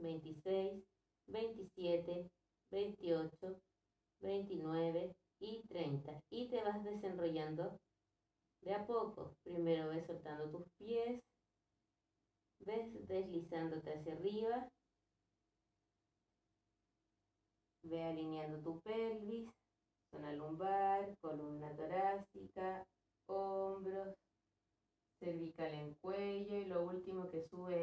26, 0.00 0.80
27, 1.26 2.30
28, 2.70 3.60
29 4.20 5.12
y 5.40 5.62
30. 5.68 6.20
Y 6.30 6.48
te 6.48 6.62
vas 6.62 6.84
desenrollando 6.84 7.76
de 8.62 8.74
a 8.74 8.86
poco. 8.86 9.34
Primero 9.44 9.88
ves 9.88 10.06
soltando 10.06 10.48
tus 10.50 10.66
pies, 10.78 11.20
ves 12.60 13.08
deslizándote 13.08 13.92
hacia 13.92 14.12
arriba, 14.14 14.68
ve 17.82 18.02
alineando 18.04 18.58
tu 18.62 18.80
pelvis, 18.82 19.48
zona 20.12 20.32
lumbar, 20.32 21.12
columna 21.20 21.74
torácica, 21.74 22.84
hombros, 23.26 24.14
cervical 25.18 25.72
en 25.74 25.94
cuello 25.94 26.56
y 26.58 26.64
lo 26.66 26.82
último 26.84 27.28
que 27.30 27.46
sube 27.48 27.81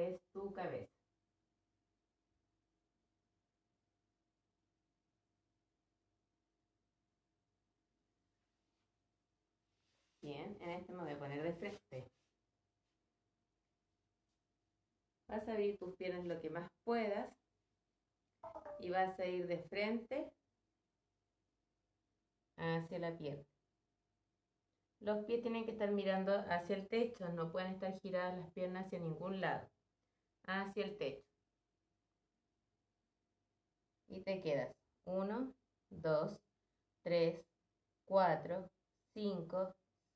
en 10.59 10.71
este 10.71 10.93
me 10.93 11.03
voy 11.03 11.13
a 11.13 11.19
poner 11.19 11.41
de 11.43 11.53
frente. 11.55 12.07
Vas 15.27 15.47
a 15.47 15.51
abrir 15.51 15.77
tus 15.77 15.95
piernas 15.95 16.25
lo 16.25 16.39
que 16.41 16.49
más 16.49 16.69
puedas 16.83 17.31
y 18.79 18.89
vas 18.89 19.17
a 19.19 19.25
ir 19.25 19.47
de 19.47 19.59
frente 19.69 20.31
hacia 22.57 22.99
la 22.99 23.17
pierna. 23.17 23.43
Los 25.01 25.23
pies 25.25 25.41
tienen 25.41 25.63
que 25.63 25.71
estar 25.71 25.91
mirando 25.91 26.33
hacia 26.49 26.75
el 26.75 26.87
techo, 26.89 27.29
no 27.29 27.51
pueden 27.51 27.71
estar 27.71 27.97
giradas 28.01 28.37
las 28.37 28.51
piernas 28.51 28.87
hacia 28.87 28.99
ningún 28.99 29.39
lado, 29.39 29.69
hacia 30.45 30.83
el 30.83 30.97
techo. 30.97 31.25
Y 34.09 34.21
te 34.23 34.41
quedas 34.41 34.73
1, 35.05 35.53
2, 35.91 36.37
3, 37.03 37.45
4, 38.07 38.69
5, 39.13 39.75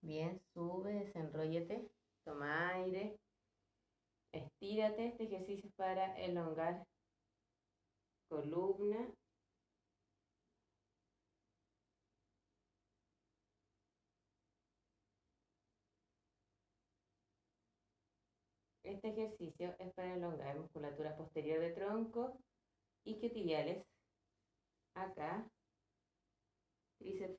Bien, 0.00 0.40
sube, 0.54 0.92
desenróllate, 0.94 1.90
toma 2.24 2.70
aire, 2.76 3.18
estírate. 4.32 5.08
Este 5.08 5.24
ejercicio 5.24 5.66
es 5.68 5.74
para 5.74 6.16
elongar 6.18 6.86
columna. 8.28 9.08
Este 18.84 19.08
ejercicio 19.08 19.74
es 19.80 19.92
para 19.94 20.14
elongar 20.14 20.58
musculatura 20.60 21.14
posterior 21.16 21.58
de 21.60 21.70
tronco 21.72 22.38
y 23.04 23.16
acá, 24.94 25.46
tríceps 26.98 27.38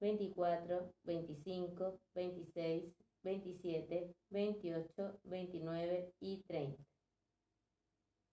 24, 0.00 0.92
25, 1.04 2.00
26, 2.14 2.84
27, 3.22 4.14
28, 4.30 5.20
29 5.24 6.14
y 6.20 6.42
30. 6.48 6.82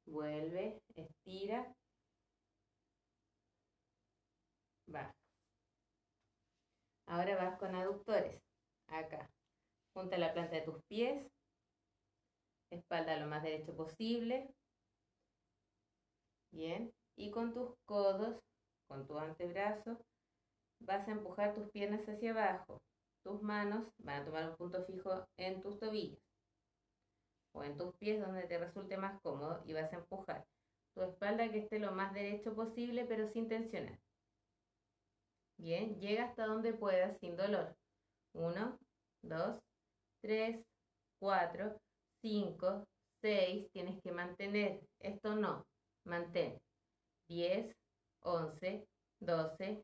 Vuelve, 0.06 0.82
estira. 0.96 1.76
Va. 4.94 5.14
Ahora 7.08 7.36
vas 7.36 7.60
con 7.60 7.76
aductores. 7.76 8.42
Acá. 8.88 9.30
Junta 9.94 10.18
la 10.18 10.32
planta 10.34 10.56
de 10.56 10.62
tus 10.62 10.82
pies. 10.88 11.22
Espalda 12.70 13.20
lo 13.20 13.28
más 13.28 13.44
derecho 13.44 13.76
posible. 13.76 14.50
Bien. 16.54 16.94
Y 17.18 17.30
con 17.32 17.54
tus 17.54 17.76
codos, 17.86 18.40
con 18.88 19.06
tu 19.08 19.18
antebrazo, 19.20 19.98
vas 20.80 21.08
a 21.08 21.12
empujar 21.12 21.54
tus 21.54 21.70
piernas 21.72 22.08
hacia 22.08 22.32
abajo. 22.32 22.82
Tus 23.24 23.42
manos 23.42 23.90
van 23.98 24.22
a 24.22 24.26
tomar 24.26 24.50
un 24.50 24.56
punto 24.58 24.86
fijo 24.86 25.28
en 25.38 25.62
tus 25.62 25.80
tobillos 25.80 26.20
o 27.54 27.64
en 27.64 27.76
tus 27.78 27.94
pies 27.98 28.22
donde 28.22 28.44
te 28.44 28.58
resulte 28.58 28.98
más 28.98 29.20
cómodo 29.22 29.62
y 29.66 29.74
vas 29.74 29.92
a 29.92 29.98
empujar. 29.98 30.46
Tu 30.96 31.02
espalda 31.02 31.50
que 31.52 31.60
esté 31.60 31.80
lo 31.80 31.92
más 31.92 32.14
derecho 32.14 32.56
posible 32.56 33.06
pero 33.06 33.28
sin 33.34 33.48
tensionar. 33.48 34.00
Bien, 35.60 36.00
llega 36.00 36.26
hasta 36.26 36.46
donde 36.46 36.74
puedas 36.74 37.18
sin 37.20 37.36
dolor. 37.36 37.76
Uno, 38.34 38.78
dos, 39.24 39.60
tres, 40.22 40.64
cuatro, 41.20 41.76
cinco, 42.22 42.86
seis, 43.22 43.68
Tienes 43.72 44.00
que 44.04 44.12
mantener. 44.12 44.82
Esto 45.00 45.36
no. 45.36 45.66
Mantén. 46.06 46.58
10, 47.28 47.76
once 48.22 48.88
12, 49.20 49.84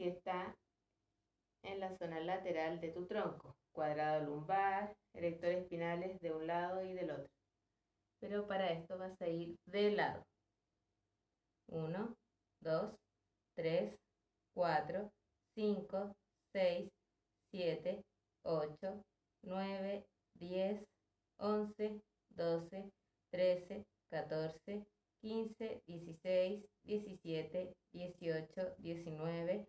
que 0.00 0.08
está 0.08 0.56
en 1.62 1.78
la 1.78 1.94
zona 1.98 2.20
lateral 2.20 2.80
de 2.80 2.88
tu 2.88 3.04
tronco, 3.06 3.58
cuadrado 3.70 4.24
lumbar, 4.24 4.96
rectores 5.12 5.58
espinales 5.64 6.18
de 6.20 6.32
un 6.32 6.46
lado 6.46 6.82
y 6.82 6.94
del 6.94 7.10
otro. 7.10 7.28
Pero 8.18 8.46
para 8.48 8.70
esto 8.72 8.96
vas 8.96 9.20
a 9.20 9.28
ir 9.28 9.58
de 9.66 9.90
lado. 9.90 10.24
1, 11.68 12.16
2, 12.62 12.94
3, 13.56 13.94
4, 14.54 15.12
5, 15.54 16.16
6, 16.54 16.90
7, 17.50 18.02
8, 18.46 19.04
9, 19.42 20.04
10, 20.38 20.86
11, 21.40 22.00
12, 22.36 22.90
13, 23.32 23.84
14, 24.08 24.86
15, 25.20 25.82
16, 25.86 26.64
17, 26.84 27.74
18, 27.92 28.74
19, 28.78 29.68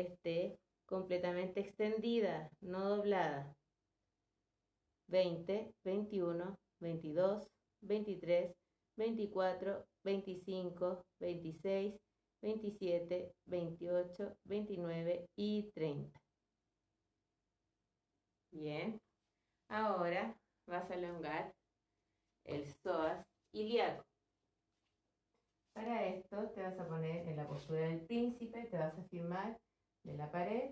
esté 0.00 0.58
completamente 0.86 1.60
extendida, 1.60 2.50
no 2.60 2.88
doblada. 2.96 3.54
20, 5.08 5.74
21, 5.84 6.56
22, 6.80 7.48
23, 7.80 8.54
24, 8.96 9.86
25, 10.04 11.04
26, 11.20 12.00
27, 12.42 13.32
28, 13.46 14.36
29 14.44 15.28
y 15.36 15.70
30. 15.74 16.20
Bien, 18.52 19.00
ahora 19.68 20.36
vas 20.66 20.90
a 20.90 20.94
alongar 20.94 21.54
el 22.44 22.64
psoas 22.66 23.26
ilíaco. 23.52 24.04
Para 25.74 26.04
esto 26.06 26.50
te 26.50 26.62
vas 26.62 26.78
a 26.78 26.88
poner 26.88 27.28
en 27.28 27.36
la 27.36 27.46
postura 27.46 27.80
del 27.88 28.00
príncipe, 28.04 28.64
te 28.68 28.76
vas 28.78 28.98
a 28.98 29.04
firmar 29.04 29.58
de 30.04 30.14
la 30.16 30.30
pared. 30.30 30.70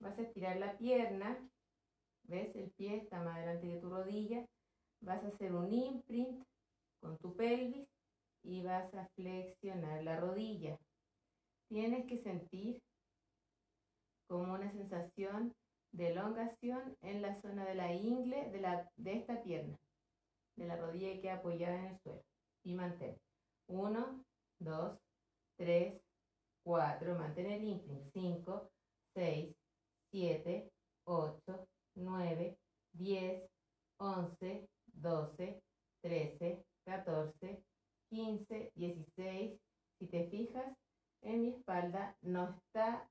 Vas 0.00 0.18
a 0.18 0.22
estirar 0.22 0.56
la 0.56 0.76
pierna, 0.78 1.36
¿ves? 2.24 2.54
El 2.56 2.70
pie 2.72 2.96
está 2.96 3.20
más 3.22 3.36
adelante 3.36 3.66
de 3.68 3.80
tu 3.80 3.90
rodilla. 3.90 4.46
Vas 5.00 5.22
a 5.24 5.28
hacer 5.28 5.54
un 5.54 5.72
imprint 5.72 6.44
con 7.00 7.18
tu 7.18 7.36
pelvis 7.36 7.86
y 8.42 8.62
vas 8.62 8.92
a 8.94 9.06
flexionar 9.14 10.02
la 10.04 10.16
rodilla. 10.18 10.78
Tienes 11.68 12.06
que 12.06 12.22
sentir 12.22 12.82
como 14.26 14.54
una 14.54 14.70
sensación 14.72 15.54
de 15.92 16.10
elongación 16.10 16.96
en 17.02 17.20
la 17.20 17.40
zona 17.42 17.64
de 17.64 17.74
la 17.74 17.92
ingle 17.92 18.48
de, 18.50 18.60
la, 18.60 18.90
de 18.96 19.14
esta 19.14 19.42
pierna, 19.42 19.76
de 20.56 20.66
la 20.66 20.76
rodilla 20.76 21.12
que 21.14 21.20
queda 21.20 21.34
apoyada 21.36 21.76
en 21.78 21.86
el 21.94 22.00
suelo. 22.00 22.22
Y 22.64 22.74
mantén. 22.74 23.16
Uno. 23.68 24.22
Dos. 24.58 24.98
Tres. 25.56 25.99
4, 26.70 27.16
mantener 27.18 27.58
ímprim, 27.60 28.06
5, 28.12 28.70
6, 29.16 29.52
7, 30.12 30.70
8, 31.04 31.66
9, 31.96 32.56
10, 32.92 33.50
11, 33.98 34.68
12, 34.92 35.60
13, 36.00 36.64
14, 36.86 37.62
15, 38.08 38.72
16. 38.76 39.60
Si 39.98 40.06
te 40.06 40.28
fijas, 40.30 40.64
en 41.22 41.42
mi 41.42 41.48
espalda 41.50 42.16
no 42.22 42.50
está 42.54 43.04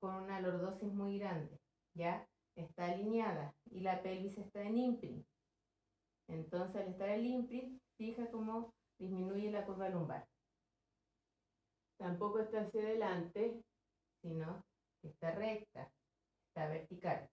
con 0.00 0.14
una 0.14 0.40
lordosis 0.40 0.92
muy 0.94 1.18
grande, 1.18 1.58
¿ya? 1.96 2.24
Está 2.56 2.92
alineada 2.92 3.52
y 3.70 3.80
la 3.80 4.00
pelvis 4.02 4.38
está 4.38 4.62
en 4.62 4.78
imprint. 4.78 5.26
Entonces, 6.28 6.82
al 6.82 6.88
estar 6.92 7.08
el 7.10 7.26
imprint, 7.26 7.82
fija 7.96 8.30
cómo 8.30 8.70
disminuye 9.00 9.50
la 9.50 9.66
curva 9.66 9.88
lumbar 9.88 10.24
tampoco 11.98 12.38
está 12.38 12.62
hacia 12.62 12.80
adelante, 12.82 13.60
sino 14.22 14.62
que 15.02 15.08
está 15.08 15.32
recta, 15.32 15.90
está 16.48 16.68
vertical. 16.68 17.28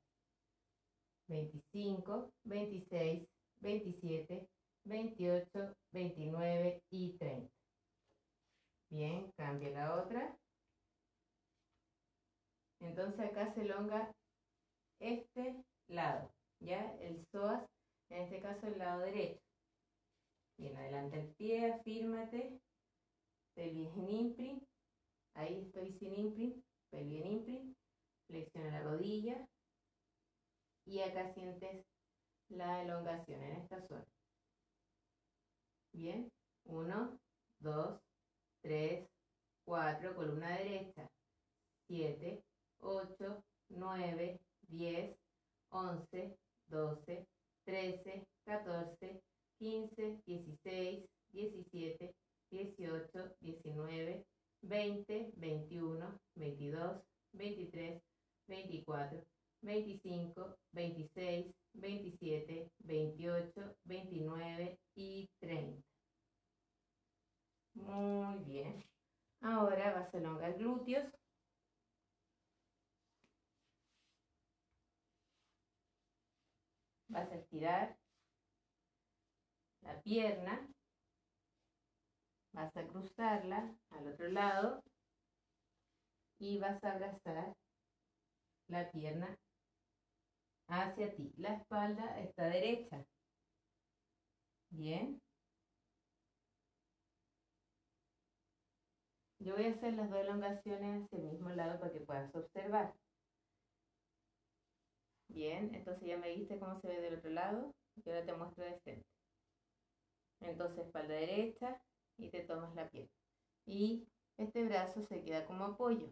25, 1.28 2.30
26, 2.44 3.28
27, 3.62 4.48
28, 4.86 5.74
29 5.92 6.84
y 6.92 7.18
30. 7.18 7.50
Bien, 8.92 9.32
cambia 9.36 9.70
la 9.72 9.96
otra. 9.96 10.38
Entonces 12.80 13.20
acá 13.20 13.54
se 13.54 13.62
elonga 13.62 14.12
este 15.00 15.64
lado, 15.88 16.30
¿ya? 16.62 16.94
El 16.98 17.26
psoas, 17.28 17.66
en 18.10 18.22
este 18.24 18.42
caso 18.42 18.68
el 18.68 18.78
lado 18.78 19.02
derecho. 19.02 19.40
Bien, 20.60 20.76
adelante 20.78 21.20
el 21.22 21.36
pie, 21.36 21.74
afírmate, 21.74 22.60
imprint, 23.64 24.64
ahí 25.36 25.62
estoy 25.66 25.94
sin 26.00 26.14
imprint, 26.14 26.64
imprint, 26.92 27.78
flexiona 28.28 28.72
la 28.80 28.84
rodilla 28.84 29.48
y 30.86 31.00
acá 31.02 31.34
sientes 31.34 31.86
la 32.50 32.84
elongación 32.84 33.42
en 33.42 33.52
esta 33.58 33.86
zona. 33.88 34.06
Bien, 35.94 36.30
1, 36.66 37.20
2, 37.62 38.00
3, 38.62 39.08
4, 39.66 40.16
columna 40.16 40.50
derecha, 40.58 41.10
7, 41.88 42.44
8, 42.82 43.44
9, 43.70 44.40
10, 44.68 45.18
11, 45.72 46.38
12, 46.68 47.28
13, 47.66 48.28
14, 48.44 49.05
vas 86.66 86.84
a 86.84 86.94
abrazar 86.94 87.56
la 88.68 88.90
pierna 88.92 89.38
hacia 90.68 91.16
ti. 91.16 91.32
La 91.38 91.54
espalda 91.56 92.20
está 92.20 92.46
derecha. 92.50 93.06
Bien. 94.72 95.22
Yo 99.40 99.56
voy 99.56 99.66
a 99.68 99.72
hacer 99.72 99.94
las 99.94 100.10
dos 100.10 100.20
elongaciones 100.20 101.04
hacia 101.04 101.20
el 101.20 101.26
mismo 101.26 101.50
lado 101.50 101.80
para 101.80 101.92
que 101.94 102.00
puedas 102.00 102.34
observar. 102.34 102.94
Bien, 105.28 105.74
entonces 105.76 106.04
ya 106.08 106.18
me 106.18 106.34
viste 106.36 106.58
cómo 106.60 106.80
se 106.82 106.88
ve 106.88 107.00
del 107.00 107.16
otro 107.20 107.30
lado 107.30 107.76
y 107.96 108.10
ahora 108.10 108.26
te 108.26 108.34
muestro 108.34 108.64
de 108.64 108.72
este. 108.76 109.04
Entonces 110.42 110.86
espalda 110.88 111.14
derecha 111.14 111.80
y 112.18 112.30
te 112.32 112.40
tomas 112.46 112.74
la 112.74 112.90
pierna. 112.90 113.12
Y 113.68 114.08
este 114.38 114.66
brazo 114.66 115.04
se 115.04 115.22
queda 115.24 115.46
como 115.46 115.66
apoyo. 115.66 116.12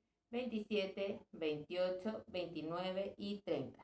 27, 0.31 1.19
28, 1.33 2.23
29 2.31 3.13
y 3.17 3.41
30. 3.41 3.77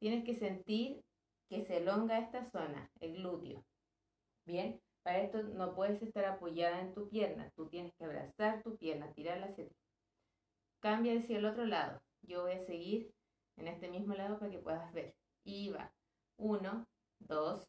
Tienes 0.00 0.24
que 0.24 0.34
sentir 0.34 1.02
que 1.50 1.62
se 1.66 1.76
elonga 1.76 2.18
esta 2.18 2.44
zona, 2.46 2.90
el 3.00 3.16
glúteo. 3.16 3.62
Bien, 4.46 4.80
para 5.02 5.20
esto 5.20 5.42
no 5.42 5.74
puedes 5.74 6.02
estar 6.02 6.24
apoyada 6.24 6.80
en 6.80 6.94
tu 6.94 7.08
pierna, 7.10 7.50
tú 7.54 7.68
tienes 7.68 7.94
que 7.96 8.04
abrazar 8.06 8.62
tu 8.62 8.76
pierna, 8.78 9.12
tirarla 9.12 9.46
hacia 9.46 9.68
ti. 9.68 9.74
Cambia 10.80 11.18
hacia 11.18 11.36
el 11.38 11.44
otro 11.44 11.66
lado. 11.66 12.00
Yo 12.22 12.42
voy 12.42 12.52
a 12.52 12.60
seguir 12.62 13.12
en 13.58 13.68
este 13.68 13.90
mismo 13.90 14.14
lado 14.14 14.38
para 14.38 14.50
que 14.50 14.58
puedas 14.58 14.90
ver. 14.94 15.14
Y 15.44 15.68
va. 15.68 15.94
1, 16.38 16.86
2, 17.20 17.68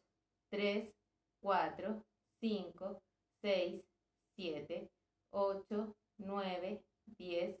3, 0.50 0.94
4, 1.42 2.02
5, 2.40 3.02
6, 3.42 3.84
7, 4.36 4.90
8, 5.32 5.96
9, 6.18 6.84
10, 7.18 7.60